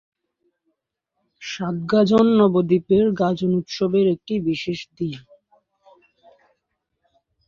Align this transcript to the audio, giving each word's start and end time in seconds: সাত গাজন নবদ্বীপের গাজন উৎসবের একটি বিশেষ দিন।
সাত 1.41 1.75
গাজন 1.91 2.27
নবদ্বীপের 2.39 3.05
গাজন 3.19 3.51
উৎসবের 3.59 4.05
একটি 4.15 4.33
বিশেষ 4.47 4.79
দিন। 4.97 5.17